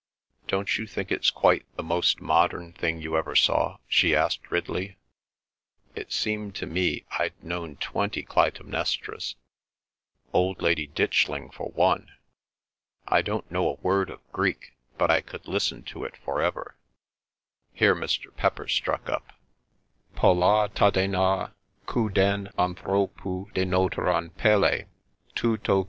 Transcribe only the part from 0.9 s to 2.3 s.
it's quite the most